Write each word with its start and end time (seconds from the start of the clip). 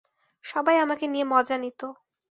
সবাই 0.45 0.75
আমাকে 0.77 1.05
নিয়ে 1.07 1.25
মজা 1.25 1.57
নিত। 1.57 1.81